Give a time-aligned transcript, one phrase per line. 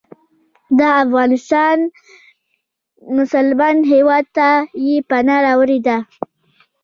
[0.79, 1.77] د افغانستان
[3.17, 4.47] مسلمان هیواد ته
[4.85, 5.97] یې پناه راوړې ده.